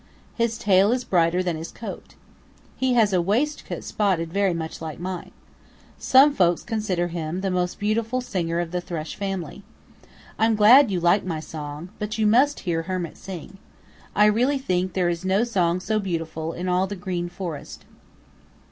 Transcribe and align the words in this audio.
His 0.33 0.57
tail 0.57 0.91
is 0.91 1.03
brighter 1.03 1.43
than 1.43 1.55
his 1.57 1.69
coat. 1.71 2.15
He 2.75 2.95
has 2.95 3.13
a 3.13 3.21
waistcoat 3.21 3.83
spotted 3.83 4.33
very 4.33 4.51
much 4.55 4.81
like 4.81 4.99
mine. 4.99 5.29
Some 5.99 6.33
folks 6.33 6.63
consider 6.63 7.09
him 7.09 7.41
the 7.41 7.51
most 7.51 7.77
beautiful 7.77 8.19
singer 8.19 8.59
of 8.59 8.71
the 8.71 8.81
Thrush 8.81 9.15
family. 9.15 9.61
I'm 10.39 10.55
glad 10.55 10.89
you 10.89 10.99
like 10.99 11.23
my 11.23 11.39
song, 11.39 11.89
but 11.99 12.17
you 12.17 12.25
must 12.25 12.61
hear 12.61 12.81
Hermit 12.81 13.15
sing. 13.15 13.59
I 14.15 14.25
really 14.25 14.57
think 14.57 14.93
there 14.93 15.07
is 15.07 15.23
no 15.23 15.43
song 15.43 15.79
so 15.79 15.99
beautiful 15.99 16.51
in 16.53 16.67
all 16.67 16.87
the 16.87 16.95
Green 16.95 17.29
Forest." 17.29 17.85